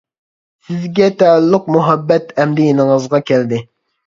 -سىزگە 0.01 1.09
تەئەللۇق 1.19 1.67
مۇھەببەت 1.75 2.35
ئەمدى 2.41 2.67
يېنىڭىزغا 2.71 3.23
كەلدى. 3.31 3.63